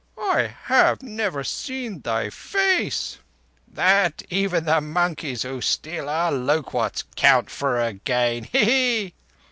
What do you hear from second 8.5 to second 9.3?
hee!"